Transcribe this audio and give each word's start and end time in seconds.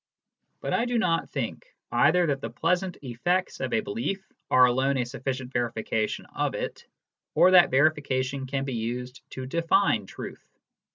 But 0.61 0.73
I 0.73 0.85
do 0.85 0.97
not 0.97 1.29
think 1.29 1.63
either 1.91 2.25
that 2.25 2.41
the 2.41 2.49
pleasant 2.49 2.97
effects 3.03 3.59
of 3.59 3.71
a 3.71 3.81
belief 3.81 4.19
are 4.49 4.65
alone 4.65 4.97
a 4.97 5.05
sufficient 5.05 5.53
verification 5.53 6.25
of 6.35 6.55
it, 6.55 6.87
or 7.35 7.51
that 7.51 7.69
verification 7.69 8.47
can 8.47 8.65
be 8.65 8.73
used 8.73 9.21
to 9.33 9.45
define 9.45 10.07
truth. 10.07 10.43